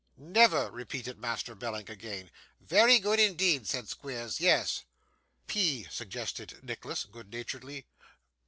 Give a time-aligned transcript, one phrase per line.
[0.17, 2.31] 'Never,' repeated Master Belling again.
[2.59, 4.39] 'Very good indeed,' said Squeers.
[4.41, 4.83] 'Yes.'
[5.45, 7.85] 'P,' suggested Nicholas, good naturedly.